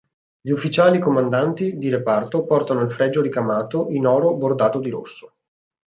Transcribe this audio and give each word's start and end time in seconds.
Gli 0.41 0.49
ufficiali 0.49 0.97
comandanti 0.97 1.77
di 1.77 1.87
reparto 1.87 2.43
portano 2.47 2.81
il 2.81 2.89
fregio 2.89 3.21
ricamato 3.21 3.85
in 3.89 4.07
oro 4.07 4.33
bordato 4.33 4.79
di 4.79 4.89
rosso. 4.89 5.35